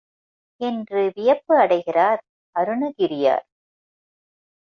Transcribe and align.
என்று 0.61 1.11
வியப்பு 1.15 1.53
அடைகிறார் 1.57 2.21
அருணகிரியார். 2.55 3.45